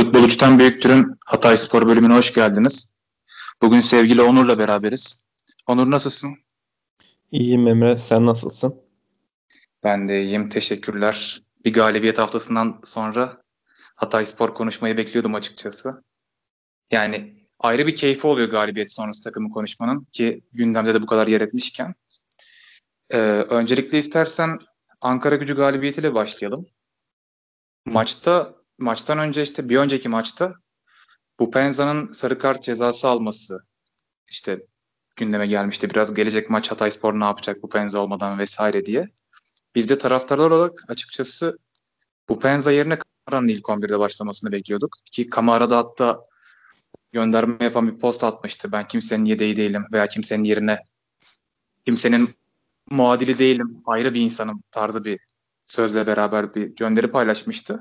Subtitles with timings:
[0.00, 2.88] Futbol Uçtan Büyüktür'ün Hatay Spor bölümüne hoş geldiniz.
[3.62, 5.24] Bugün sevgili Onur'la beraberiz.
[5.66, 6.30] Onur nasılsın?
[7.30, 8.74] İyiyim Emre, sen nasılsın?
[9.84, 11.42] Ben de iyiyim, teşekkürler.
[11.64, 13.42] Bir galibiyet haftasından sonra
[13.96, 16.04] Hatay Spor konuşmayı bekliyordum açıkçası.
[16.90, 21.40] Yani ayrı bir keyfi oluyor galibiyet sonrası takımı konuşmanın ki gündemde de bu kadar yer
[21.40, 21.94] etmişken.
[23.10, 24.58] Ee, öncelikle istersen
[25.00, 26.66] Ankara gücü galibiyetiyle başlayalım.
[27.86, 30.54] Maçta maçtan önce işte bir önceki maçta
[31.38, 33.60] bu Penza'nın sarı kart cezası alması
[34.28, 34.60] işte
[35.16, 35.90] gündeme gelmişti.
[35.90, 39.08] Biraz gelecek maç Hatayspor ne yapacak bu Penza olmadan vesaire diye.
[39.74, 41.58] Biz de taraftarlar olarak açıkçası
[42.28, 44.96] bu Penza yerine Kamara'nın ilk 11'de başlamasını bekliyorduk.
[45.12, 46.22] Ki Kamara da hatta
[47.12, 48.72] gönderme yapan bir post atmıştı.
[48.72, 50.78] Ben kimsenin yedeği değilim veya kimsenin yerine
[51.84, 52.34] kimsenin
[52.90, 55.20] muadili değilim, ayrı bir insanım tarzı bir
[55.64, 57.80] sözle beraber bir gönderi paylaşmıştı.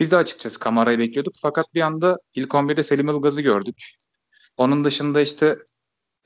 [0.00, 1.34] Biz de açıkçası Kamara'yı bekliyorduk.
[1.40, 3.94] Fakat bir anda ilk 11'de Selim Ilgaz'ı gördük.
[4.56, 5.58] Onun dışında işte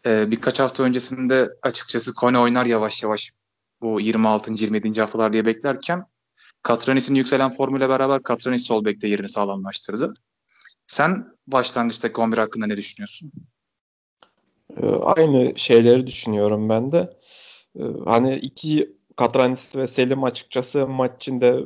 [0.06, 3.32] e, birkaç hafta öncesinde açıkçası Kone oynar yavaş yavaş
[3.80, 4.52] bu 26.
[4.52, 5.00] 27.
[5.00, 6.06] haftalar diye beklerken
[6.62, 10.14] Katranis'in yükselen formuyla beraber Katranis sol bekte yerini sağlamlaştırdı.
[10.86, 13.32] Sen başlangıçtaki 11 hakkında ne düşünüyorsun?
[14.76, 17.18] Ee, aynı şeyleri düşünüyorum ben de.
[17.78, 21.60] Ee, hani iki Katranis ve Selim açıkçası maç içinde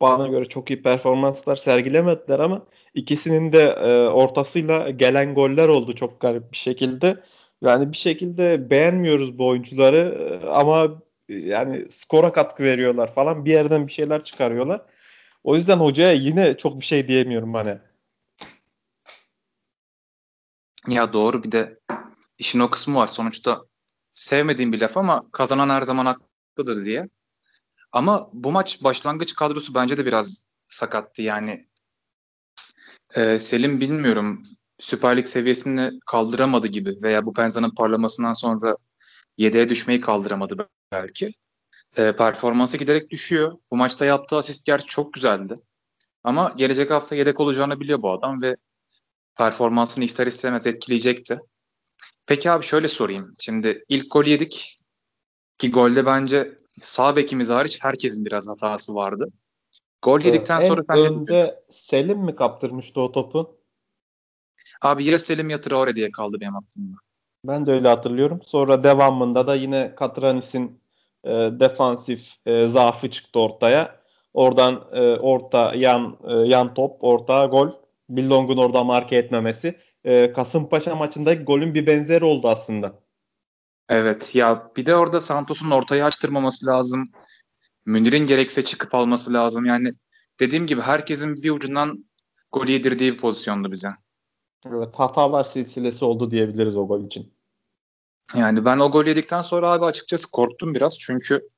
[0.00, 6.20] bana göre çok iyi performanslar sergilemediler ama ikisinin de e, ortasıyla gelen goller oldu çok
[6.20, 7.24] garip bir şekilde.
[7.62, 9.96] Yani bir şekilde beğenmiyoruz bu oyuncuları
[10.44, 14.82] e, ama e, yani skora katkı veriyorlar falan bir yerden bir şeyler çıkarıyorlar.
[15.44, 17.78] O yüzden hocaya yine çok bir şey diyemiyorum hani.
[20.88, 21.78] Ya doğru bir de
[22.38, 23.06] işin o kısmı var.
[23.06, 23.62] Sonuçta
[24.14, 27.02] sevmediğim bir laf ama kazanan her zaman haklıdır diye.
[27.92, 31.22] Ama bu maç başlangıç kadrosu bence de biraz sakattı.
[31.22, 31.68] Yani
[33.14, 34.42] e, Selim bilmiyorum
[34.78, 38.76] Süper Lig seviyesini kaldıramadı gibi veya bu Penza'nın parlamasından sonra
[39.38, 41.34] yedeğe düşmeyi kaldıramadı belki.
[41.96, 43.58] E, performansı giderek düşüyor.
[43.70, 45.54] Bu maçta yaptığı asist gerçi çok güzeldi.
[46.24, 48.56] Ama gelecek hafta yedek olacağını biliyor bu adam ve
[49.36, 51.38] performansını ister istemez etkileyecekti.
[52.26, 53.34] Peki abi şöyle sorayım.
[53.38, 54.80] Şimdi ilk gol yedik
[55.58, 59.28] ki golde bence sağ bekimiz hariç herkesin biraz hatası vardı.
[60.02, 63.56] Gol yedikten en sonra sen önde Selim mi kaptırmıştı o topu?
[64.82, 66.96] Abi ya Selim ya Traore diye kaldı benim aklımda.
[67.44, 68.40] Ben de öyle hatırlıyorum.
[68.42, 70.80] Sonra devamında da yine Katranis'in
[71.24, 74.00] e, defansif e, zaafı çıktı ortaya.
[74.34, 77.70] Oradan e, orta yan e, yan top, orta gol.
[78.08, 79.74] Billong'un orada marke etmemesi.
[80.04, 82.92] E, Kasımpaşa maçındaki golün bir benzeri oldu aslında.
[83.88, 87.04] Evet ya bir de orada Santos'un ortayı açtırmaması lazım.
[87.86, 89.64] Münir'in gerekse çıkıp alması lazım.
[89.64, 89.92] Yani
[90.40, 92.04] dediğim gibi herkesin bir ucundan
[92.52, 93.88] gol yedirdiği bir pozisyondu bize.
[94.66, 97.34] Evet hatalar silsilesi oldu diyebiliriz o gol için.
[98.34, 100.98] Yani ben o gol yedikten sonra abi açıkçası korktum biraz.
[100.98, 101.48] Çünkü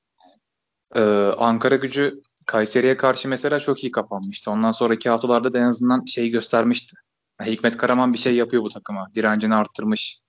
[0.94, 1.00] e,
[1.38, 4.50] Ankara gücü Kayseri'ye karşı mesela çok iyi kapanmıştı.
[4.50, 6.96] Ondan sonraki haftalarda da en azından şey göstermişti.
[7.44, 9.08] Hikmet Karaman bir şey yapıyor bu takıma.
[9.14, 10.20] Direncini arttırmış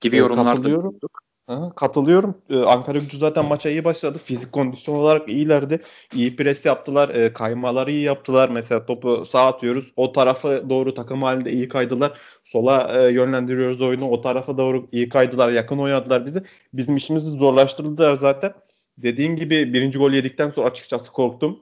[0.00, 1.26] gibi yorumlar da duyduk.
[1.48, 2.42] Aha, katılıyorum.
[2.50, 4.18] Ee, Ankara gücü zaten maça iyi başladı.
[4.18, 5.82] Fizik kondisyon olarak iyilerdi.
[6.14, 7.08] İyi pres yaptılar.
[7.08, 8.48] E, kaymaları iyi yaptılar.
[8.48, 9.92] Mesela topu sağ atıyoruz.
[9.96, 12.18] O tarafa doğru takım halinde iyi kaydılar.
[12.44, 14.10] Sola e, yönlendiriyoruz oyunu.
[14.10, 15.50] O tarafa doğru iyi kaydılar.
[15.50, 16.42] Yakın oynadılar bizi.
[16.72, 18.52] Bizim işimizi zorlaştırdılar zaten.
[18.98, 21.58] Dediğin gibi birinci gol yedikten sonra açıkçası korktum.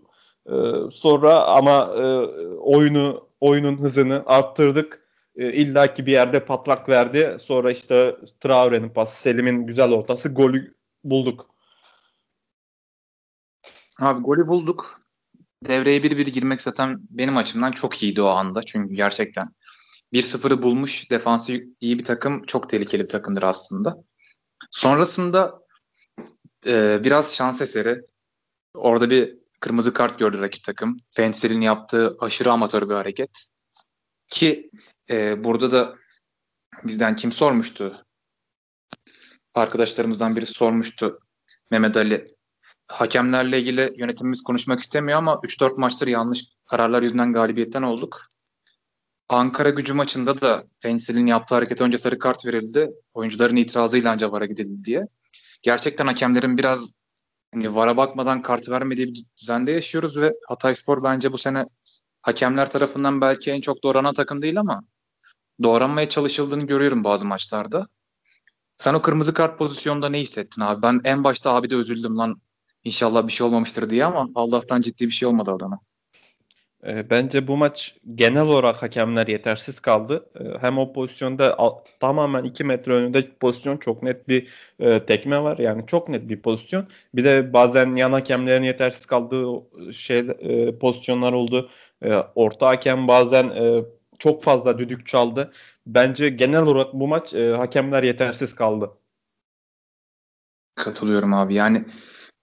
[0.47, 0.53] E,
[0.93, 2.03] sonra ama e,
[2.57, 5.04] oyunu oyunun hızını arttırdık
[5.37, 7.37] e, illaki bir yerde patlak verdi.
[7.41, 10.75] Sonra işte Traore'nin pası, Selim'in güzel ortası golü
[11.05, 11.55] bulduk.
[14.01, 15.01] Abi golü bulduk.
[15.65, 18.63] Devreye bir bir girmek zaten benim açımdan çok iyiydi o anda.
[18.63, 19.49] Çünkü gerçekten
[20.13, 22.47] 1-0'ı bulmuş defansı iyi bir takım.
[22.47, 24.05] Çok tehlikeli bir takımdır aslında.
[24.71, 25.61] Sonrasında
[26.67, 28.01] e, biraz şans eseri.
[28.75, 30.97] Orada bir kırmızı kart gördü rakip takım.
[31.11, 33.45] Fensel'in yaptığı aşırı amatör bir hareket.
[34.29, 34.71] Ki
[35.11, 35.95] e, burada da
[36.85, 37.97] bizden kim sormuştu?
[39.55, 41.19] Arkadaşlarımızdan biri sormuştu.
[41.71, 42.25] Mehmet Ali.
[42.89, 48.21] Hakemlerle ilgili yönetimimiz konuşmak istemiyor ama 3-4 maçtır yanlış kararlar yüzünden galibiyetten olduk.
[49.29, 52.91] Ankara gücü maçında da Pensil'in yaptığı hareket önce sarı kart verildi.
[53.15, 55.07] Oyuncuların itirazıyla ancak VAR'a gidildi diye.
[55.63, 56.93] Gerçekten hakemlerin biraz
[57.55, 61.67] hani VAR'a bakmadan kart vermediği bir düzende yaşıyoruz ve Hatayspor bence bu sene
[62.23, 64.83] hakemler tarafından belki en çok doğranan takım değil ama
[65.63, 67.89] doğranmaya çalışıldığını görüyorum bazı maçlarda.
[68.77, 70.83] Sen o kırmızı kart pozisyonda ne hissettin abi?
[70.83, 72.41] Ben en başta abi de üzüldüm lan.
[72.85, 75.81] İnşallah bir şey olmamıştır diye ama Allah'tan ciddi bir şey olmadı adama.
[76.87, 80.31] E, bence bu maç genel olarak hakemler yetersiz kaldı.
[80.41, 81.59] E, hem o pozisyonda
[82.01, 84.49] tamamen 2 metre önünde pozisyon çok net bir
[84.81, 85.59] e, tekme var.
[85.59, 86.89] Yani çok net bir pozisyon.
[87.15, 89.47] Bir de bazen yan hakemlerin yetersiz kaldığı
[89.93, 90.27] şey
[90.81, 91.71] pozisyonlar oldu.
[92.35, 93.53] orta hakem bazen
[94.25, 95.53] çok fazla düdük çaldı.
[95.87, 98.91] Bence genel olarak bu maç hakemler yetersiz kaldı.
[100.75, 101.55] Katılıyorum abi.
[101.55, 101.85] Yani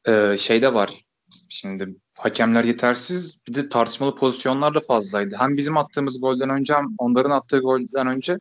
[0.07, 1.05] e, şey de var.
[1.49, 3.41] Şimdi hakemler yetersiz.
[3.47, 5.35] Bir de tartışmalı pozisyonlar da fazlaydı.
[5.39, 8.37] Hem bizim attığımız golden önce hem onların attığı golden önce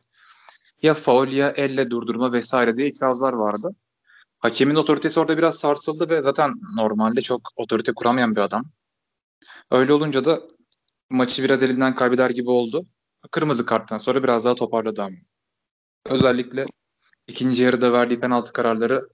[0.81, 3.75] ya faul ya elle durdurma vesaire diye itirazlar vardı.
[4.39, 8.63] Hakemin otoritesi orada biraz sarsıldı ve zaten normalde çok otorite kuramayan bir adam.
[9.71, 10.41] Öyle olunca da
[11.09, 12.85] maçı biraz elinden kaybeder gibi oldu.
[13.31, 15.15] Kırmızı karttan sonra biraz daha toparladı ama.
[16.05, 16.65] Özellikle
[17.27, 19.09] ikinci yarıda verdiği penaltı kararları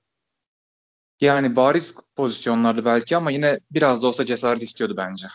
[1.21, 5.27] yani bariz pozisyonlardı belki ama yine biraz da olsa cesaret istiyordu bence.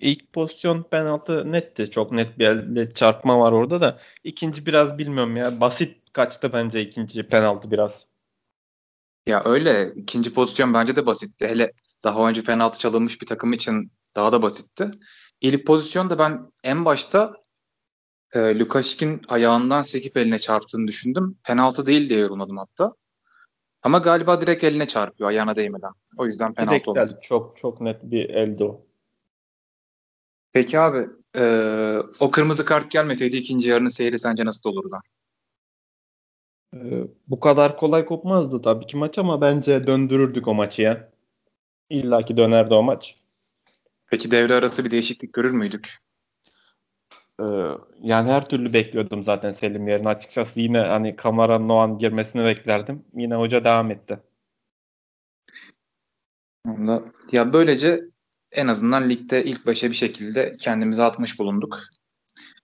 [0.00, 1.90] İlk pozisyon penaltı netti.
[1.90, 4.00] Çok net bir elde çarpma var orada da.
[4.24, 5.60] İkinci biraz bilmiyorum ya.
[5.60, 8.06] Basit kaçtı bence ikinci penaltı biraz.
[9.26, 9.92] Ya öyle.
[9.96, 11.46] ikinci pozisyon bence de basitti.
[11.48, 11.72] Hele
[12.04, 14.90] daha önce penaltı çalınmış bir takım için daha da basitti.
[15.40, 17.34] İlk pozisyonda ben en başta
[18.32, 21.38] e, Lukashkin ayağından sekip eline çarptığını düşündüm.
[21.44, 22.94] Penaltı değil diye yorumladım hatta.
[23.82, 25.90] Ama galiba direkt eline çarpıyor ayağına değmeden.
[26.16, 27.22] O yüzden penaltı direkt.
[27.22, 28.86] Çok çok net bir elde o.
[30.52, 31.06] Peki abi
[31.38, 31.42] e,
[32.20, 34.96] o kırmızı kart gelmeseydi ikinci yarının seyri sence nasıl olurdu?
[36.74, 36.78] E,
[37.28, 41.08] bu kadar kolay kopmazdı tabii ki maç ama bence döndürürdük o maçı ya.
[41.90, 43.16] İlla ki dönerdi o maç.
[44.10, 45.96] Peki devre arası bir değişiklik görür müydük?
[47.40, 47.44] Ee,
[48.02, 50.08] yani her türlü bekliyordum zaten Selim yerine.
[50.08, 53.04] Açıkçası yine hani Kamara Noan girmesini beklerdim.
[53.14, 54.20] Yine hoca devam etti.
[57.32, 58.00] Ya böylece
[58.52, 61.78] en azından ligde ilk başa bir şekilde kendimizi atmış bulunduk.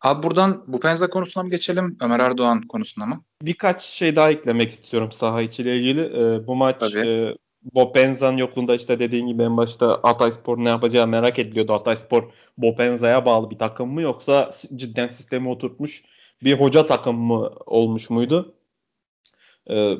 [0.00, 3.22] Abi buradan bu Penza konusuna mı geçelim, Ömer Erdoğan konusuna mı?
[3.42, 6.00] Birkaç şey daha eklemek istiyorum saha içiyle ilgili.
[6.00, 7.08] Ee, bu maç Tabii.
[7.08, 11.72] e, Bopenza'nın yokluğunda işte dediğin gibi en başta Hatayspor ne yapacağı merak ediliyordu.
[11.72, 16.04] Hatayspor Bopenza'ya bağlı bir takım mı yoksa cidden sistemi oturtmuş
[16.44, 18.54] bir hoca takım mı olmuş muydu?
[19.70, 19.94] Ee,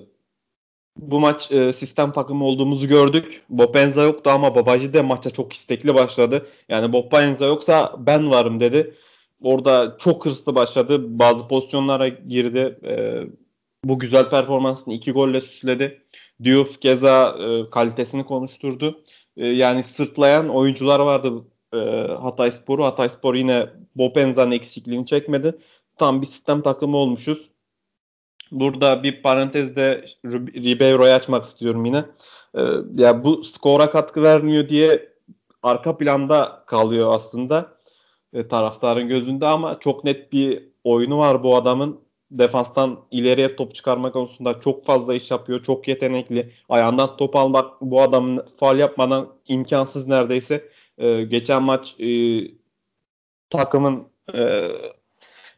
[0.97, 3.43] bu maç e, sistem takımı olduğumuzu gördük.
[3.49, 6.47] Bopenza yoktu ama Babaji de maça çok istekli başladı.
[6.69, 8.95] Yani Bopenza yoksa ben varım dedi.
[9.43, 11.19] Orada çok hırslı başladı.
[11.19, 12.79] Bazı pozisyonlara girdi.
[12.85, 13.23] E,
[13.85, 16.03] bu güzel performansını iki golle süsledi.
[16.45, 19.05] Diouf keza e, kalitesini konuşturdu.
[19.37, 21.45] E, yani sırtlayan oyuncular vardı
[21.75, 21.79] e,
[22.23, 22.85] Hatay Sporu.
[22.85, 25.59] Hatay Spor yine Bopenza'nın eksikliğini çekmedi.
[25.99, 27.53] Tam bir sistem takımı olmuşuz.
[28.53, 30.05] Burada bir parantezde
[30.55, 32.05] Ribeiro'yu açmak istiyorum yine.
[32.55, 32.61] Ee,
[32.95, 35.13] ya bu skora katkı vermiyor diye
[35.63, 37.79] arka planda kalıyor aslında
[38.33, 42.01] e, taraftarın gözünde ama çok net bir oyunu var bu adamın.
[42.39, 45.63] Defanstan ileriye top çıkarma konusunda çok fazla iş yapıyor.
[45.63, 46.51] Çok yetenekli.
[46.69, 50.69] Ayağından top almak bu adamın faal yapmadan imkansız neredeyse.
[50.99, 52.09] Ee, geçen maç e,
[53.51, 54.69] takımın e,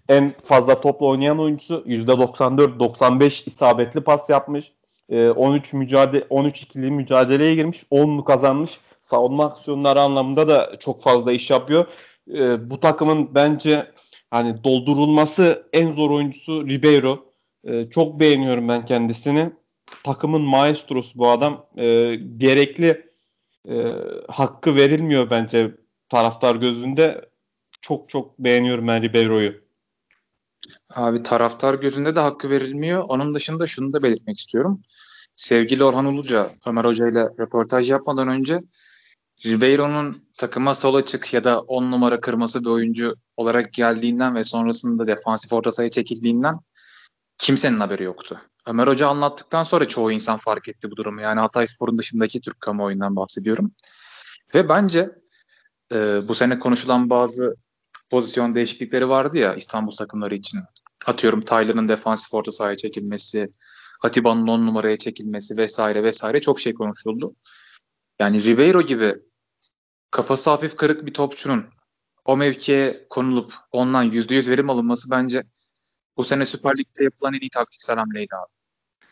[0.08, 1.84] en fazla topla oynayan oyuncusu.
[1.86, 4.72] %94-95 isabetli pas yapmış.
[5.10, 7.82] 13 mücadele 13 ikili mücadeleye girmiş.
[7.92, 8.78] 10'unu kazanmış.
[9.02, 11.86] Savunma aksiyonları anlamında da çok fazla iş yapıyor.
[12.34, 13.93] E, bu takımın bence
[14.34, 17.32] hani doldurulması en zor oyuncusu Ribeiro.
[17.64, 19.52] E, çok beğeniyorum ben kendisini.
[20.04, 21.66] Takımın maestrosu bu adam.
[21.76, 23.10] E, gerekli
[23.68, 23.92] e,
[24.28, 25.74] hakkı verilmiyor bence
[26.08, 27.30] taraftar gözünde.
[27.82, 29.54] Çok çok beğeniyorum ben Ribeiro'yu.
[30.94, 33.04] Abi taraftar gözünde de hakkı verilmiyor.
[33.08, 34.82] Onun dışında şunu da belirtmek istiyorum.
[35.36, 38.60] Sevgili Orhan Uluca, Ömer Hoca ile röportaj yapmadan önce
[39.44, 45.06] Ribeiro'nun takıma sol açık ya da 10 numara kırması bir oyuncu olarak geldiğinden ve sonrasında
[45.06, 46.58] defansif orta sahaya çekildiğinden
[47.38, 48.40] kimsenin haberi yoktu.
[48.66, 51.20] Ömer Hoca anlattıktan sonra çoğu insan fark etti bu durumu.
[51.20, 53.72] Yani Hatayspor'un dışındaki Türk kamuoyundan bahsediyorum.
[54.54, 55.10] Ve bence
[55.92, 57.56] e, bu sene konuşulan bazı
[58.10, 60.60] pozisyon değişiklikleri vardı ya İstanbul takımları için.
[61.06, 63.50] Atıyorum Tyler'ın defansif orta sahaya çekilmesi,
[64.02, 67.34] Atiba'nın 10 numaraya çekilmesi vesaire vesaire çok şey konuşuldu.
[68.18, 69.14] Yani Ribeiro gibi
[70.14, 71.64] kafası hafif kırık bir topçunun
[72.24, 75.42] o mevkiye konulup ondan %100 verim alınması bence
[76.16, 78.52] bu sene Süper Lig'de yapılan en iyi taktiksel hamleydi abi.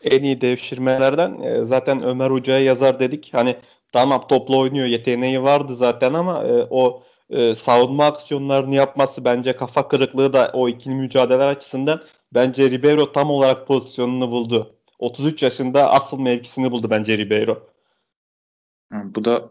[0.03, 3.35] En iyi devşirmelerden e, zaten Ömer Hoca'ya yazar dedik.
[3.35, 3.57] Hani
[3.93, 9.89] tamam toplu oynuyor yeteneği vardı zaten ama e, o e, savunma aksiyonlarını yapması bence kafa
[9.89, 12.01] kırıklığı da o ikili mücadeleler açısından
[12.35, 14.77] bence Ribeiro tam olarak pozisyonunu buldu.
[14.99, 17.69] 33 yaşında asıl mevkisini buldu bence Ribeiro.
[18.93, 19.51] Bu da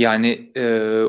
[0.00, 0.62] Yani e,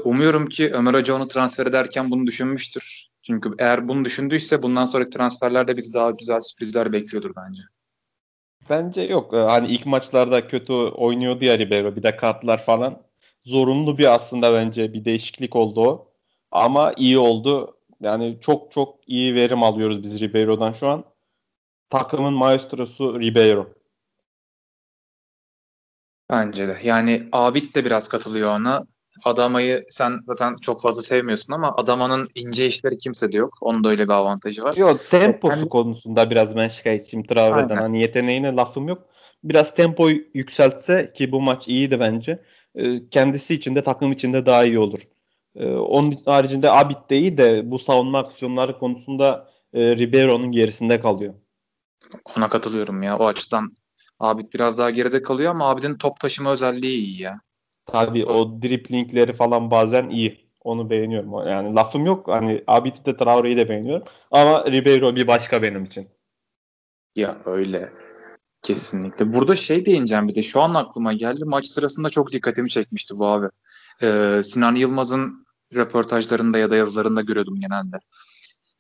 [0.04, 3.08] umuyorum ki Ömer Hoca onu transfer ederken bunu düşünmüştür.
[3.24, 7.62] Çünkü eğer bunu düşündüyse bundan sonraki transferlerde bizi daha güzel sürprizler bekliyordur bence.
[8.70, 9.34] Bence yok.
[9.34, 11.96] Ee, Hani ilk maçlarda kötü oynuyordu ya Ribeiro.
[11.96, 13.02] Bir de kartlar falan.
[13.46, 16.08] Zorunlu bir aslında bence bir değişiklik oldu o.
[16.52, 17.78] Ama iyi oldu.
[18.02, 21.04] Yani çok çok iyi verim alıyoruz biz Ribeiro'dan şu an.
[21.90, 23.70] Takımın maestrosu Ribeiro.
[26.32, 26.78] Bence de.
[26.84, 28.86] Yani Abid de biraz katılıyor ona.
[29.24, 33.58] Adamayı sen zaten çok fazla sevmiyorsun ama Adama'nın ince işleri kimse de yok.
[33.62, 34.76] Onun da öyle bir avantajı var.
[34.76, 37.78] Yo temposu Yani, konusunda biraz ben şikayetçiyim Traore'den.
[37.78, 39.04] Hani yeteneğine lafım yok.
[39.44, 42.44] Biraz tempoyu yükseltse ki bu maç iyiydi bence.
[42.76, 45.00] e, Kendisi için de takım için de daha iyi olur.
[45.56, 51.34] E, Onun haricinde Abit de iyi de bu savunma aksiyonları konusunda e, Ribeiro'nun gerisinde kalıyor.
[52.38, 53.18] Ona katılıyorum ya.
[53.18, 53.72] O açıdan
[54.22, 57.42] Abid biraz daha geride kalıyor ama Abid'in top taşıma özelliği iyi ya.
[57.86, 60.52] Tabii O- driplingleri falan bazen iyi.
[60.64, 61.48] Onu beğeniyorum.
[61.48, 62.28] Yani lafım yok.
[62.28, 64.08] Hani Abit'i de Traore'yi de beğeniyorum.
[64.32, 66.08] Ama Ribeiro bir başka benim için.
[67.16, 67.94] Ya öyle.
[68.62, 69.34] Kesinlikle.
[69.34, 71.46] Burada şey değineceğim bir de şu an aklıma geldi.
[71.46, 73.48] Maç sırasında çok dikkatimi çekmişti bu abi.
[74.02, 77.98] Ee, Sinan Yılmaz'ın röportajlarında ya da yazılarında görüyordum genelde.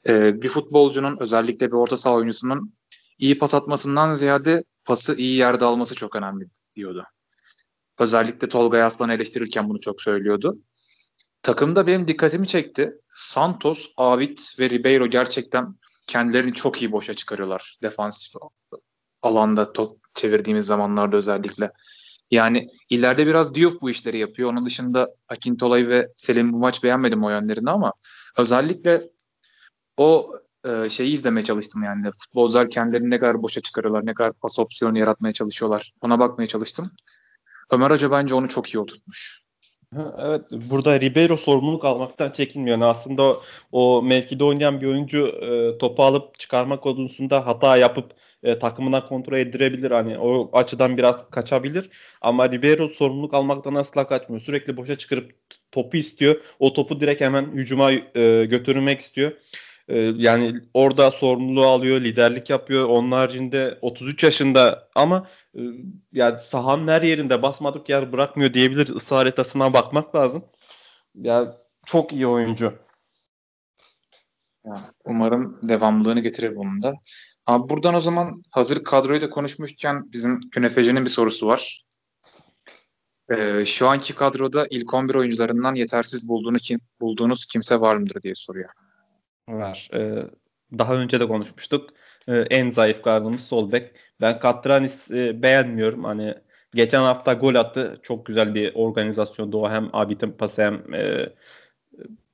[0.07, 2.73] Ee, bir futbolcunun özellikle bir orta saha oyuncusunun
[3.19, 6.45] iyi pas atmasından ziyade pası iyi yerde alması çok önemli
[6.75, 7.05] diyordu.
[7.99, 10.57] Özellikle Tolga Yaslan'ı eleştirirken bunu çok söylüyordu.
[11.43, 12.91] Takımda benim dikkatimi çekti.
[13.13, 15.75] Santos, Abid ve Ribeiro gerçekten
[16.07, 18.33] kendilerini çok iyi boşa çıkarıyorlar defansif
[19.21, 21.71] alanda top çevirdiğimiz zamanlarda özellikle.
[22.31, 24.49] Yani ileride biraz Diouf bu işleri yapıyor.
[24.49, 27.93] Onun dışında Akintolay ve Selim bu maç beğenmedim o yönlerini ama
[28.37, 29.09] özellikle
[29.97, 32.11] o e, şeyi izlemeye çalıştım yani.
[32.11, 35.93] Futbolcular kendilerini ne kadar boşa çıkarıyorlar, ne kadar pas opsiyonu yaratmaya çalışıyorlar.
[36.01, 36.91] Ona bakmaya çalıştım.
[37.71, 39.41] Ömer Hoca bence onu çok iyi oturtmuş.
[39.97, 42.77] Evet, burada Ribeiro sorumluluk almaktan çekinmiyor.
[42.77, 43.39] Yani aslında o,
[43.71, 48.13] o mevkide oynayan bir oyuncu e, topu alıp çıkarma konusunda hata yapıp
[48.43, 49.91] e, takımına kontrol ettirebilir.
[49.91, 51.89] Hani o açıdan biraz kaçabilir.
[52.21, 54.41] Ama Ribeiro sorumluluk almaktan asla kaçmıyor.
[54.41, 55.31] Sürekli boşa çıkarıp
[55.71, 56.35] topu istiyor.
[56.59, 59.31] O topu direkt hemen hücuma e, götürmek istiyor.
[59.87, 62.85] E, yani orada sorumluluğu alıyor, liderlik yapıyor.
[62.89, 65.59] Onun haricinde 33 yaşında ama e,
[66.13, 68.95] yani sahanın her yerinde basmadık yer bırakmıyor diyebiliriz.
[68.95, 70.45] Isı haritasına bakmak lazım.
[71.15, 72.73] Ya çok iyi oyuncu.
[74.65, 76.93] Yani umarım devamlılığını getirir bunun da.
[77.45, 81.85] Abi buradan o zaman hazır kadroyu da konuşmuşken bizim Künefeci'nin bir sorusu var.
[83.31, 88.35] Ee, şu anki kadroda ilk 11 oyuncularından yetersiz bulduğunu kim, bulduğunuz kimse var mıdır diye
[88.35, 88.69] soruyor.
[89.49, 89.89] Var.
[89.93, 90.23] Ee,
[90.77, 91.89] daha önce de konuşmuştuk.
[92.27, 93.91] Ee, en zayıf gardımız sol bek.
[94.21, 96.03] Ben Katranis e, beğenmiyorum.
[96.03, 96.35] Hani
[96.75, 97.99] geçen hafta gol attı.
[98.03, 99.69] Çok güzel bir organizasyondu o.
[99.69, 101.29] Hem Abit'in pası hem e,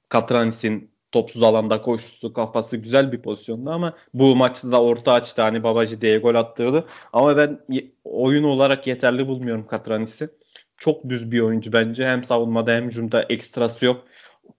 [0.09, 5.63] Katranis'in topsuz alanda koşusu kafası güzel bir pozisyondu ama bu maçta da orta açtı hani
[5.63, 6.87] Babacı diye gol attırdı.
[7.13, 7.59] Ama ben
[8.03, 10.29] oyun olarak yeterli bulmuyorum Katranis'i.
[10.77, 12.07] Çok düz bir oyuncu bence.
[12.07, 14.03] Hem savunmada hem hücumda ekstrası yok.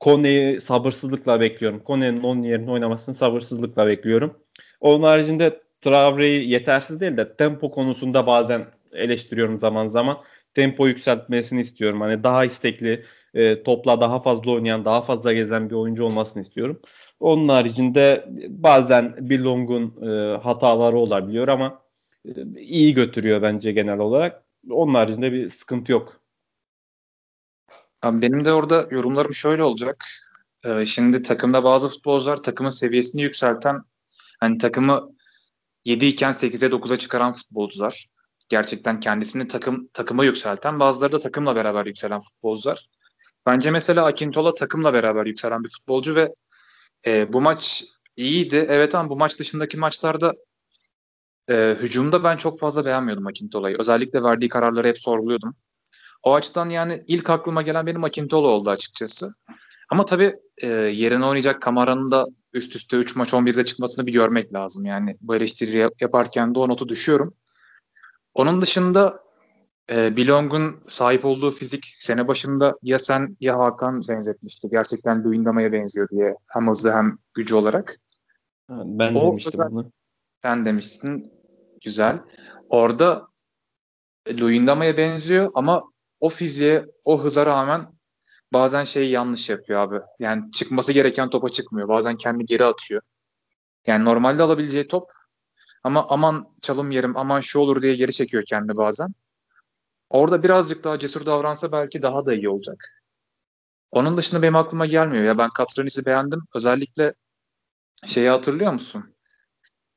[0.00, 1.80] Kone'yi sabırsızlıkla bekliyorum.
[1.80, 4.38] Kone'nin onun yerine oynamasını sabırsızlıkla bekliyorum.
[4.80, 10.18] Onun haricinde Traore'yi yetersiz değil de tempo konusunda bazen eleştiriyorum zaman zaman.
[10.54, 12.00] Tempo yükseltmesini istiyorum.
[12.00, 13.04] Hani daha istekli,
[13.34, 16.80] e, topla daha fazla oynayan, daha fazla gezen bir oyuncu olmasını istiyorum.
[17.20, 21.82] Onun haricinde bazen Bilong'un e, hataları olabiliyor ama
[22.26, 22.30] e,
[22.60, 24.42] iyi götürüyor bence genel olarak.
[24.70, 26.20] Onun haricinde bir sıkıntı yok.
[28.02, 30.04] Abi benim de orada yorumlarım şöyle olacak.
[30.64, 33.82] Ee, şimdi takımda bazı futbolcular takımın seviyesini yükselten,
[34.40, 35.10] hani takımı
[35.84, 38.06] 7 iken 8'e 9'a çıkaran futbolcular.
[38.48, 42.88] Gerçekten kendisini takım takıma yükselten, bazıları da takımla beraber yükselen futbolcular.
[43.46, 46.34] Bence mesela Akintola takımla beraber yükselen bir futbolcu ve
[47.06, 47.84] e, bu maç
[48.16, 48.66] iyiydi.
[48.68, 50.34] Evet ama bu maç dışındaki maçlarda
[51.50, 53.76] e, hücumda ben çok fazla beğenmiyordum Akintola'yı.
[53.78, 55.56] Özellikle verdiği kararları hep sorguluyordum.
[56.28, 59.32] O açıdan yani ilk aklıma gelen benim Akintola oldu açıkçası.
[59.90, 64.54] Ama tabii e, yerine oynayacak Kamara'nın da üst üste 3 maç 11'de çıkmasını bir görmek
[64.54, 64.84] lazım.
[64.84, 67.34] Yani bu eleştiri yap- yaparken de o notu düşüyorum.
[68.34, 69.20] Onun dışında
[69.90, 74.68] e, Bilong'un sahip olduğu fizik sene başında ya sen ya Hakan benzetmişti.
[74.70, 77.96] Gerçekten Luyendama'ya benziyor diye hem hızlı hem gücü olarak.
[78.70, 79.92] Ben O demiştim özel- bunu.
[80.42, 81.32] sen demiştin
[81.84, 82.18] güzel.
[82.68, 83.28] Orada
[84.40, 85.84] Luyendama'ya benziyor ama
[86.20, 87.92] o fiziğe, o hıza rağmen
[88.52, 90.00] bazen şeyi yanlış yapıyor abi.
[90.18, 91.88] Yani çıkması gereken topa çıkmıyor.
[91.88, 93.02] Bazen kendi geri atıyor.
[93.86, 95.10] Yani normalde alabileceği top
[95.84, 99.08] ama aman çalım yerim, aman şu olur diye geri çekiyor kendi bazen.
[100.10, 103.02] Orada birazcık daha cesur davransa belki daha da iyi olacak.
[103.90, 105.24] Onun dışında benim aklıma gelmiyor.
[105.24, 106.42] Ya ben Katranis'i beğendim.
[106.54, 107.14] Özellikle
[108.06, 109.14] şeyi hatırlıyor musun?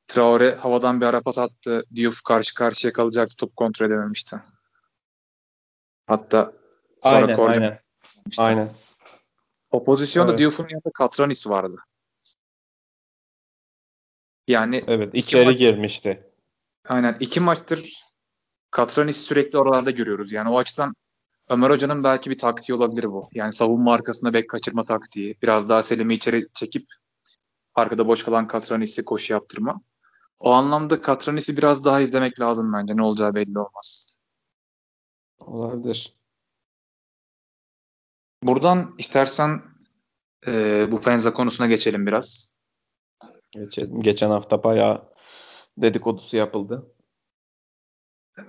[0.06, 1.84] Traore havadan bir ara pas attı.
[1.94, 3.36] Diouf karşı karşıya kalacaktı.
[3.36, 4.36] Top kontrol edememişti.
[6.06, 6.52] Hatta
[7.02, 7.78] sonra Aynen, koordine aynen.
[8.38, 8.70] Aynen.
[9.70, 10.40] O pozisyonda Evet.
[10.40, 11.76] Diouf'un yanında Katranis vardı.
[14.48, 16.30] Yani Evet, içeri maç, girmişti.
[16.88, 17.92] aynen iki maçtır
[18.70, 20.32] Katranis sürekli oralarda görüyoruz.
[20.32, 20.94] Yani o açıdan
[21.48, 23.28] Ömer Hoca'nın belki bir taktiği olabilir bu.
[23.32, 25.36] Yani savunma arkasında bek kaçırma taktiği.
[25.42, 26.86] Biraz daha Selim'i içeri çekip
[27.74, 29.80] arkada boş kalan Katranis'i koşu yaptırma.
[30.38, 32.96] O anlamda Katranis'i biraz daha izlemek lazım bence.
[32.96, 34.11] Ne olacağı belli olmaz.
[35.46, 36.16] Olabilir.
[38.42, 39.62] Buradan istersen
[40.46, 42.56] e, bu Penza konusuna geçelim biraz.
[43.50, 44.02] Geçelim.
[44.02, 45.12] Geçen hafta bayağı
[45.78, 46.92] dedikodusu yapıldı.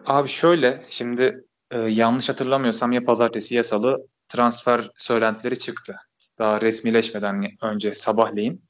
[0.05, 5.95] Abi şöyle şimdi e, yanlış hatırlamıyorsam ya pazartesi ya salı transfer söylentileri çıktı.
[6.39, 8.65] Daha resmileşmeden önce sabahleyin.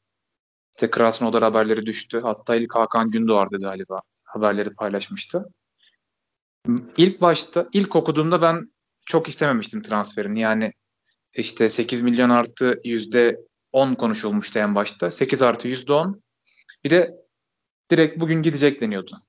[0.74, 2.22] İşte Krasnodar haberleri düştü.
[2.24, 5.46] Hatta ilk Hakan Gündoğar'dı galiba haberleri paylaşmıştı.
[6.98, 8.72] İlk başta, ilk okuduğumda ben
[9.06, 10.40] çok istememiştim transferini.
[10.40, 10.74] Yani
[11.34, 13.38] işte 8 milyon artı yüzde
[13.72, 15.08] 10 konuşulmuştu en başta.
[15.08, 16.24] 8 artı yüzde 10.
[16.84, 17.16] Bir de
[17.92, 19.22] direkt bugün gidecek deniyordu.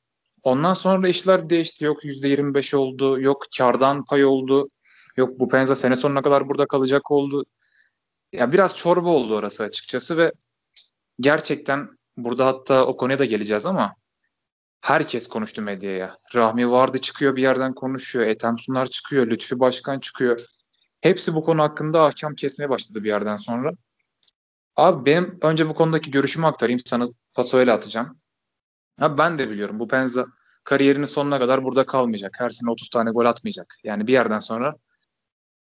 [0.42, 1.84] Ondan sonra işler değişti.
[1.84, 3.20] Yok %25 oldu.
[3.20, 4.70] Yok kardan pay oldu.
[5.16, 7.44] Yok bu Penza sene sonuna kadar burada kalacak oldu.
[8.32, 10.32] Ya biraz çorba oldu orası açıkçası ve
[11.20, 13.94] gerçekten burada hatta o konuya da geleceğiz ama
[14.84, 16.18] herkes konuştu medyaya.
[16.34, 18.26] Rahmi Vardı çıkıyor bir yerden konuşuyor.
[18.26, 19.26] Ethem Sunar çıkıyor.
[19.26, 20.40] Lütfi Başkan çıkıyor.
[21.00, 23.70] Hepsi bu konu hakkında ahkam kesmeye başladı bir yerden sonra.
[24.76, 26.80] Abi benim önce bu konudaki görüşümü aktarayım.
[26.86, 28.18] Sana paso öyle atacağım.
[29.00, 30.26] Ha ben de biliyorum bu Penza
[30.64, 32.34] kariyerinin sonuna kadar burada kalmayacak.
[32.38, 33.76] Her sene 30 tane gol atmayacak.
[33.84, 34.76] Yani bir yerden sonra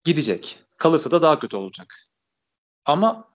[0.05, 0.65] gidecek.
[0.77, 1.95] Kalırsa da daha kötü olacak.
[2.85, 3.29] Ama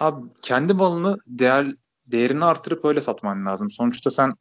[0.00, 1.74] abi kendi malını değer
[2.06, 3.70] değerini artırıp öyle satman lazım.
[3.70, 4.34] Sonuçta sen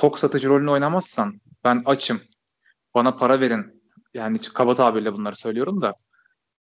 [0.00, 2.20] tok satıcı rolünü oynamazsan ben açım.
[2.94, 3.82] Bana para verin.
[4.14, 5.94] Yani kaba tabirle bunları söylüyorum da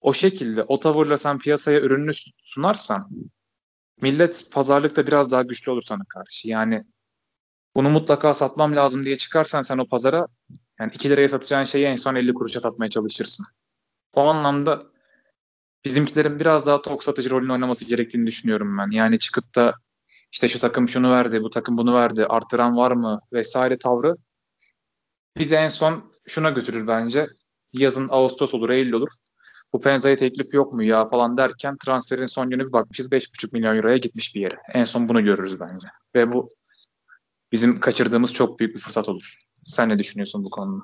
[0.01, 2.11] o şekilde o tavırla sen piyasaya ürününü
[2.43, 3.09] sunarsan
[4.01, 6.47] millet pazarlıkta biraz daha güçlü olur sana karşı.
[6.49, 6.83] Yani
[7.75, 10.27] bunu mutlaka satmam lazım diye çıkarsan sen o pazara
[10.79, 13.45] yani 2 liraya satacağın şeyi en son 50 kuruşa satmaya çalışırsın.
[14.13, 14.83] O anlamda
[15.85, 18.91] bizimkilerin biraz daha tok satıcı rolünü oynaması gerektiğini düşünüyorum ben.
[18.91, 19.75] Yani çıkıp da
[20.35, 24.15] işte şu takım şunu verdi, bu takım bunu verdi, artıran var mı vesaire tavrı
[25.37, 27.27] bizi en son şuna götürür bence.
[27.73, 29.09] Yazın Ağustos olur, Eylül olur.
[29.73, 33.75] Bu Penza'ya teklif yok mu ya falan derken transferin son günü bir bakmışız 5,5 milyon
[33.75, 34.57] euroya gitmiş bir yere.
[34.73, 35.87] En son bunu görürüz bence.
[36.15, 36.49] Ve bu
[37.51, 39.39] bizim kaçırdığımız çok büyük bir fırsat olur.
[39.65, 40.83] Sen ne düşünüyorsun bu konuda?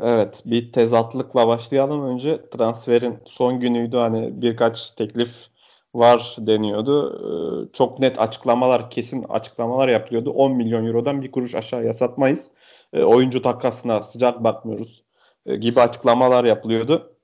[0.00, 2.50] Evet, bir tezatlıkla başlayalım önce.
[2.50, 5.49] Transferin son günüydü hani birkaç teklif
[5.94, 7.20] var deniyordu.
[7.68, 10.30] Ee, çok net açıklamalar, kesin açıklamalar yapılıyordu.
[10.30, 12.50] 10 milyon eurodan bir kuruş aşağıya satmayız.
[12.92, 15.04] Ee, oyuncu takasına sıcak bakmıyoruz
[15.46, 17.16] e, gibi açıklamalar yapılıyordu.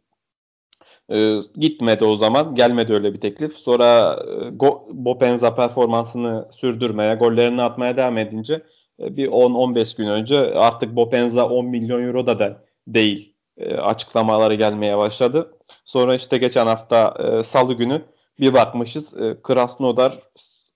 [1.10, 2.54] Ee, gitmedi o zaman.
[2.54, 3.52] Gelmedi öyle bir teklif.
[3.52, 8.62] Sonra e, Go- Bopenza performansını sürdürmeye, gollerini atmaya devam edince
[9.00, 12.56] e, bir 10-15 gün önce artık Bopenza 10 milyon euro da de
[12.88, 15.52] değil e, açıklamaları gelmeye başladı.
[15.84, 18.02] Sonra işte geçen hafta e, salı günü
[18.40, 20.20] bir bakmışız e, Krasnodar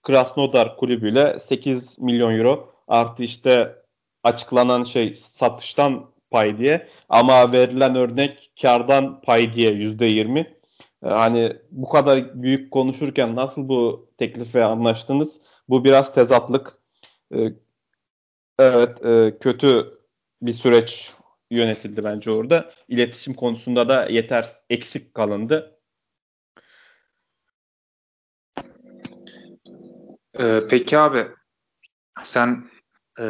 [0.03, 3.77] Krasnodar kulübüyle 8 milyon euro artı işte
[4.23, 10.41] açıklanan şey satıştan pay diye ama verilen örnek kardan pay diye yüzde yirmi.
[11.05, 15.41] Ee, hani bu kadar büyük konuşurken nasıl bu teklife anlaştınız?
[15.69, 16.73] Bu biraz tezatlık.
[17.35, 17.53] Ee,
[18.59, 19.99] evet e, kötü
[20.43, 21.13] bir süreç
[21.51, 22.71] yönetildi bence orada.
[22.89, 25.80] İletişim konusunda da yeter eksik kalındı.
[30.41, 31.27] Ee, peki abi
[32.23, 32.65] sen
[33.21, 33.25] e,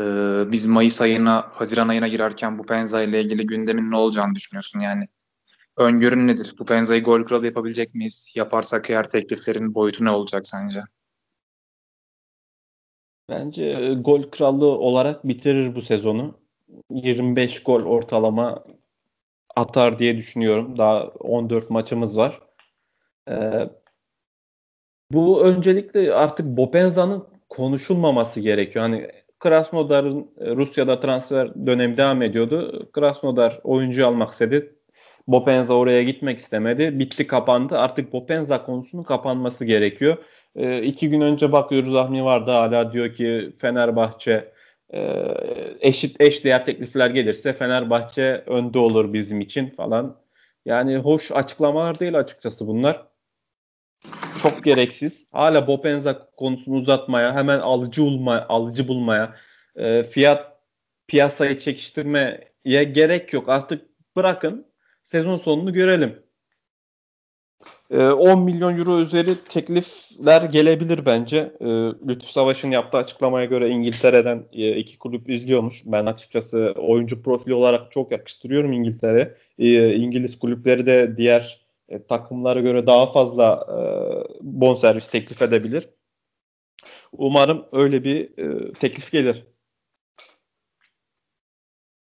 [0.53, 4.81] biz Mayıs ayına, Haziran ayına girerken bu Penza ile ilgili gündemin ne olacağını düşünüyorsun?
[4.81, 5.09] Yani
[5.77, 6.55] öngörün nedir?
[6.59, 8.33] Bu Penza'yı gol kralı yapabilecek miyiz?
[8.35, 10.83] Yaparsak eğer tekliflerin boyutu ne olacak sence?
[13.29, 16.41] Bence e, gol krallığı olarak bitirir bu sezonu.
[16.91, 18.65] 25 gol ortalama
[19.57, 20.79] atar diye düşünüyorum.
[20.79, 22.41] Daha 14 maçımız var.
[23.29, 23.71] Ee,
[25.11, 28.85] Bu öncelikle artık Bopenza'nın konuşulmaması gerekiyor.
[28.85, 32.89] Hani Krasnodar'ın e, Rusya'da transfer dönemi devam ediyordu.
[32.93, 34.75] Krasnodar oyuncu almak istedi.
[35.27, 36.99] Bopenza oraya gitmek istemedi.
[36.99, 37.79] Bitti kapandı.
[37.79, 40.17] Artık Bopenza konusunun kapanması gerekiyor.
[40.57, 44.53] E, iki gün önce bakıyoruz Ahmi vardı hala diyor ki Fenerbahçe
[44.95, 45.25] e,
[45.81, 50.17] eşit eş değer teklifler gelirse Fenerbahçe önde olur bizim için falan.
[50.65, 53.10] Yani hoş açıklamalar değil açıkçası bunlar.
[54.43, 55.27] Çok gereksiz.
[55.33, 59.37] Hala Bopenza konusunu uzatmaya, hemen alıcı bulmaya, alıcı bulmaya,
[59.77, 60.61] e, fiyat
[61.09, 63.49] piyasayı çekiştirmeye gerek yok.
[63.49, 63.87] Artık
[64.17, 64.67] bırakın
[65.05, 66.23] sezon sonunu görelim.
[67.91, 71.53] 10 ee, milyon euro üzeri teklifler gelebilir bence.
[71.61, 71.67] Ee,
[72.09, 75.83] Lütfü Savaş'ın yaptığı açıklamaya göre İngiltere'den e, iki kulüp izliyormuş.
[75.87, 79.35] Ben açıkçası oyuncu profili olarak çok yakıştırıyorum İngiltere.
[79.59, 83.79] Ee, İngiliz kulüpleri de diğer e, takımlara göre daha fazla e,
[84.41, 85.89] bonservis teklif edebilir.
[87.13, 88.35] Umarım öyle bir
[88.75, 89.47] teklif gelir.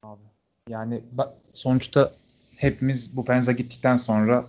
[0.02, 0.22] Abi,
[0.68, 1.04] yani
[1.52, 2.12] sonuçta
[2.56, 4.46] hepimiz bu Penza gittikten sonra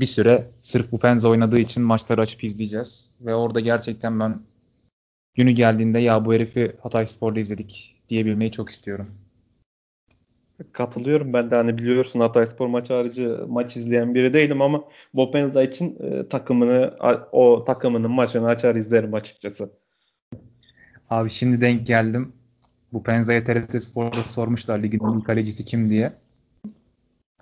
[0.00, 3.10] bir süre sırf bu Penza oynadığı için maçları açıp izleyeceğiz.
[3.20, 4.42] Ve orada gerçekten ben
[5.34, 9.10] günü geldiğinde ya bu herifi Hatay Spor'da izledik diyebilmeyi çok istiyorum.
[10.72, 15.62] Katılıyorum ben de hani biliyorsun Hatay Spor maçı harici maç izleyen biri değilim ama Bopenza
[15.62, 16.94] için e, takımını
[17.32, 19.70] o takımının maçını açar izlerim açıkçası.
[21.10, 22.32] Abi şimdi denk geldim.
[22.92, 26.12] Bu Penza'ya TRT Spor'da sormuşlar ligin iyi kalecisi kim diye.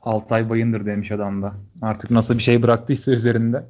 [0.03, 1.55] Altay Bayındır demiş adam da.
[1.83, 3.65] Artık nasıl bir şey bıraktıysa üzerinde.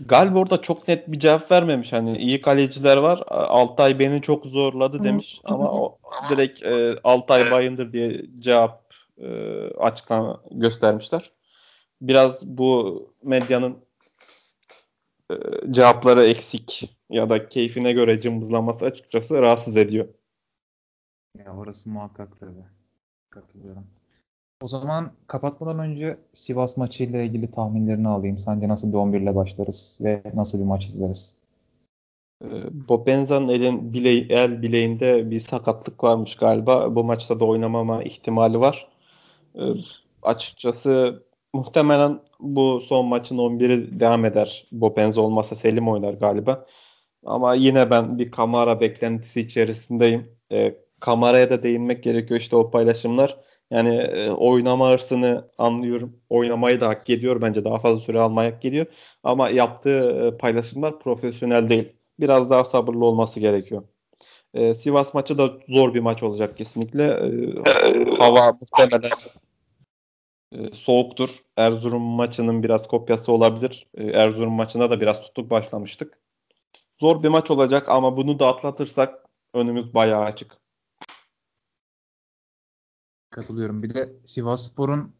[0.00, 1.92] Galiba orada çok net bir cevap vermemiş.
[1.92, 3.22] Hani iyi kaleciler var.
[3.28, 9.28] Altay beni çok zorladı demiş ama o direkt e, Altay Bayındır diye cevap e,
[9.68, 11.32] açıklama göstermişler.
[12.00, 13.76] Biraz bu medyanın
[15.30, 15.34] e,
[15.70, 20.08] cevapları eksik ya da keyfine göre cımbızlaması açıkçası rahatsız ediyor.
[21.38, 22.64] Ya orası muhakkak tabii.
[23.30, 23.86] Katılıyorum.
[24.62, 28.38] O zaman kapatmadan önce Sivas maçı ile ilgili tahminlerini alayım.
[28.38, 31.36] Sence nasıl bir 11 ile başlarız ve nasıl bir maç izleriz?
[32.44, 32.48] Ee,
[32.88, 36.94] Bobenza'nın elin bile, el bileğinde bir sakatlık varmış galiba.
[36.94, 38.88] Bu maçta da oynamama ihtimali var.
[39.54, 39.60] Ee,
[40.22, 41.22] açıkçası
[41.54, 44.66] muhtemelen bu son maçın 11'i devam eder.
[44.72, 46.66] Bobenza olmasa Selim oynar galiba.
[47.24, 50.36] Ama yine ben bir Kamara beklentisi içerisindeyim.
[50.52, 56.20] Ee, Kamara'ya da değinmek gerekiyor işte o paylaşımlar yani e, oynama hırsını anlıyorum.
[56.30, 57.42] Oynamayı da hak ediyor.
[57.42, 58.86] Bence daha fazla süre almayı hak ediyor.
[59.22, 61.92] Ama yaptığı e, paylaşımlar profesyonel değil.
[62.20, 63.82] Biraz daha sabırlı olması gerekiyor.
[64.54, 67.04] E, Sivas maçı da zor bir maç olacak kesinlikle.
[67.04, 67.60] E,
[68.18, 69.10] hava muhtemelen
[70.52, 71.30] e, soğuktur.
[71.56, 73.86] Erzurum maçının biraz kopyası olabilir.
[73.94, 76.18] E, Erzurum maçında da biraz tutuk başlamıştık.
[77.00, 79.24] Zor bir maç olacak ama bunu da atlatırsak
[79.54, 80.58] önümüz bayağı açık.
[83.36, 83.82] Katılıyorum.
[83.82, 85.10] Bir de Sivasspor'un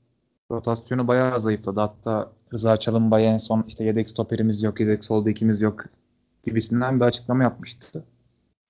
[0.50, 1.80] rotasyonu bayağı zayıfladı.
[1.80, 5.84] Hatta Rıza Çalınbay en son işte yedek stoperimiz yok, yedek sol bekimiz yok
[6.42, 8.04] gibisinden bir açıklama yapmıştı.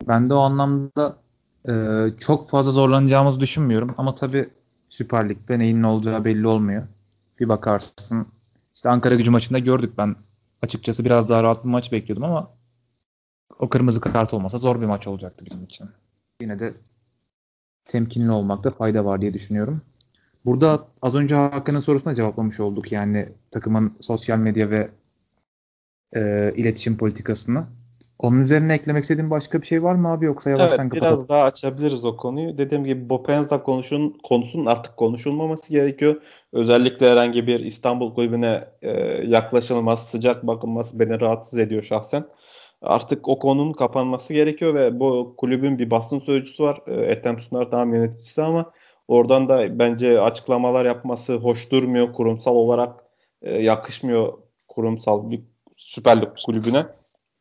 [0.08, 1.16] Ben de o anlamda
[1.68, 1.72] e,
[2.18, 3.94] çok fazla zorlanacağımızı düşünmüyorum.
[3.98, 4.50] Ama tabii
[4.88, 6.86] Süper Lig'de neyin ne olacağı belli olmuyor.
[7.40, 8.26] Bir bakarsın
[8.74, 10.16] işte Ankara gücü maçında gördük ben
[10.62, 12.50] açıkçası biraz daha rahat bir maç bekliyordum ama
[13.58, 15.88] o kırmızı kart olmasa zor bir maç olacaktı bizim için.
[16.40, 16.74] Yine de
[17.86, 19.82] temkinli olmakta fayda var diye düşünüyorum.
[20.44, 22.92] Burada az önce Hakan'ın sorusuna cevaplamış olduk.
[22.92, 24.88] Yani takımın sosyal medya ve
[26.16, 27.64] e, iletişim politikasını.
[28.18, 31.16] Onun üzerine eklemek istediğin başka bir şey var mı abi yoksa yavaştan evet, kapatalım?
[31.16, 32.58] Biraz daha açabiliriz o konuyu.
[32.58, 36.22] Dediğim gibi Bopenza konuşun, konusunun artık konuşulmaması gerekiyor.
[36.52, 38.90] Özellikle herhangi bir İstanbul kulübüne e,
[39.26, 42.24] yaklaşılması, sıcak bakılması beni rahatsız ediyor şahsen
[42.82, 46.80] artık o konunun kapanması gerekiyor ve bu kulübün bir basın sözcüsü var.
[46.86, 48.72] E, Ethem Sunar tamam yöneticisi ama
[49.08, 52.12] oradan da bence açıklamalar yapması hoş durmuyor.
[52.12, 53.04] Kurumsal olarak
[53.42, 54.32] e, yakışmıyor
[54.68, 55.40] kurumsal bir
[55.76, 56.86] Süper Lig kulübüne.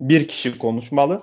[0.01, 1.21] Bir kişi konuşmalı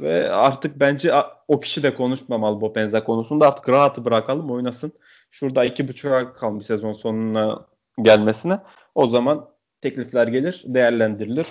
[0.00, 1.12] ve artık bence
[1.48, 3.48] o kişi de konuşmamalı bu benzer konusunda.
[3.48, 4.92] Artık rahatı bırakalım oynasın.
[5.30, 7.66] Şurada iki buçuk ay kalmış sezon sonuna
[8.02, 8.58] gelmesine.
[8.94, 9.48] O zaman
[9.80, 11.46] teklifler gelir, değerlendirilir.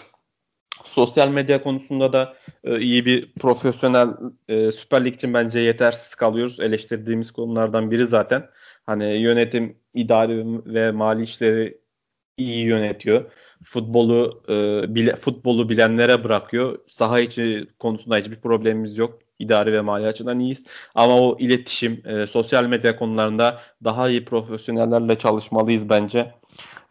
[0.83, 4.07] Sosyal medya konusunda da e, iyi bir profesyonel
[4.47, 6.59] e, Süper Lig için bence yetersiz kalıyoruz.
[6.59, 8.49] Eleştirdiğimiz konulardan biri zaten.
[8.85, 11.77] Hani yönetim, idari ve mali işleri
[12.37, 13.31] iyi yönetiyor.
[13.63, 16.79] Futbolu e, bile, futbolu bilenlere bırakıyor.
[16.89, 19.19] Saha içi konusunda hiçbir problemimiz yok.
[19.39, 20.65] İdari ve mali açıdan iyiyiz.
[20.95, 26.33] Ama o iletişim, e, sosyal medya konularında daha iyi profesyonellerle çalışmalıyız bence.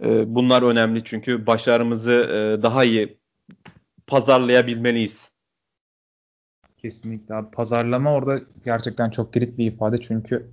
[0.04, 3.21] E, bunlar önemli çünkü başarımızı e, daha iyi
[4.12, 5.28] pazarlayabilmeliyiz.
[6.78, 7.34] Kesinlikle.
[7.52, 10.50] Pazarlama orada gerçekten çok kilit bir ifade çünkü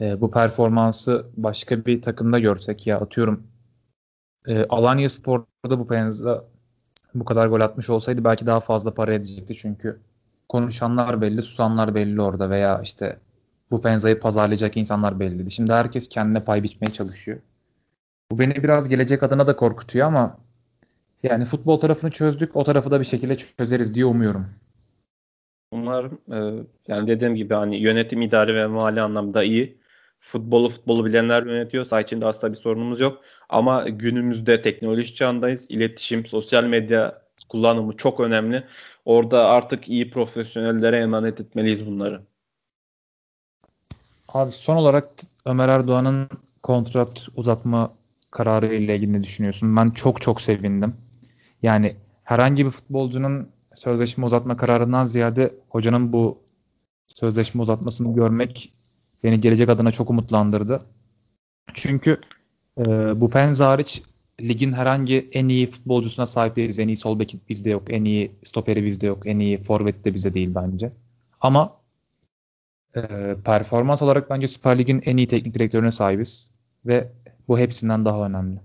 [0.00, 3.46] e, bu performansı başka bir takımda görsek ya atıyorum
[4.46, 6.44] e, Alanya Spor'da bu penza
[7.14, 10.00] bu kadar gol atmış olsaydı belki daha fazla para edecekti çünkü
[10.48, 13.18] konuşanlar belli, susanlar belli orada veya işte
[13.70, 15.50] bu penzayı pazarlayacak insanlar belliydi.
[15.50, 17.38] Şimdi herkes kendine pay biçmeye çalışıyor.
[18.30, 20.36] Bu beni biraz gelecek adına da korkutuyor ama
[21.22, 22.56] yani futbol tarafını çözdük.
[22.56, 24.46] O tarafı da bir şekilde çözeriz diye umuyorum.
[25.72, 29.80] Umarım e, yani dediğim gibi hani yönetim, idari ve mali anlamda iyi.
[30.20, 31.84] Futbolu futbolu bilenler yönetiyor.
[31.84, 33.22] Saha içinde asla bir sorunumuz yok.
[33.48, 35.66] Ama günümüzde teknoloji çağındayız.
[35.68, 38.64] İletişim, sosyal medya kullanımı çok önemli.
[39.04, 42.22] Orada artık iyi profesyonellere emanet etmeliyiz bunları.
[44.28, 45.08] Abi son olarak
[45.44, 46.28] Ömer Erdoğan'ın
[46.62, 47.92] kontrat uzatma
[48.30, 49.76] kararı ile ilgili ne düşünüyorsun?
[49.76, 50.94] Ben çok çok sevindim.
[51.62, 56.38] Yani herhangi bir futbolcunun sözleşme uzatma kararından ziyade hocanın bu
[57.06, 58.72] sözleşme uzatmasını görmek
[59.24, 60.82] beni gelecek adına çok umutlandırdı.
[61.74, 62.20] Çünkü
[62.78, 62.84] e,
[63.20, 64.02] bu Penza hariç
[64.40, 66.78] ligin herhangi en iyi futbolcusuna sahip değiliz.
[66.78, 67.82] En iyi sol beki bizde yok.
[67.88, 69.26] En iyi stoperi bizde yok.
[69.26, 70.90] En iyi forvet de bizde değil bence.
[71.40, 71.76] Ama
[72.96, 73.00] e,
[73.44, 76.52] performans olarak bence Süper Lig'in en iyi teknik direktörüne sahibiz.
[76.86, 77.12] Ve
[77.48, 78.60] bu hepsinden daha önemli.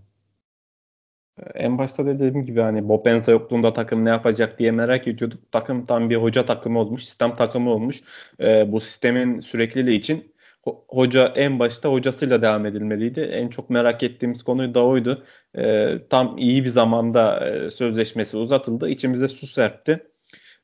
[1.56, 5.52] En başta dediğim gibi hani Bopenza yokluğunda takım ne yapacak diye merak ediyorduk.
[5.52, 8.04] Takım tam bir hoca takımı olmuş, sistem takımı olmuş.
[8.40, 13.20] E, bu sistemin sürekliliği için ho- hoca en başta hocasıyla devam edilmeliydi.
[13.20, 15.26] En çok merak ettiğimiz konu da oydu.
[15.58, 18.90] E, tam iyi bir zamanda e, sözleşmesi uzatıldı.
[18.90, 20.08] İçimize su serpti.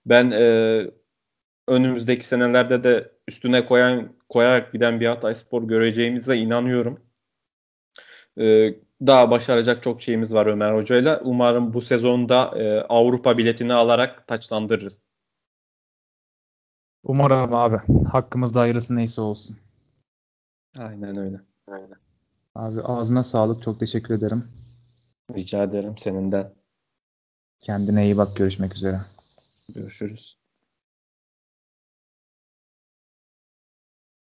[0.06, 0.82] Ben e,
[1.68, 7.00] önümüzdeki senelerde de üstüne koyan koyarak giden bir Hatayspor göreceğimize inanıyorum.
[8.38, 8.76] Ee,
[9.08, 11.22] daha başaracak çok şeyimiz var Ömer Hoca'yla.
[11.24, 15.02] Umarım bu sezonda e, Avrupa biletini alarak taçlandırırız.
[17.04, 17.78] Umarım abi.
[18.12, 19.58] Hakkımızda hayırlısı neyse olsun.
[20.78, 21.42] Aynen öyle.
[21.68, 21.98] Aynen.
[22.56, 23.64] Abi ağzına sağlık.
[23.64, 24.48] Çok teşekkür ederim.
[25.36, 26.54] Rica ederim senin de.
[27.60, 28.36] Kendine iyi bak.
[28.36, 29.02] Görüşmek üzere.
[29.70, 30.41] Görüşürüz.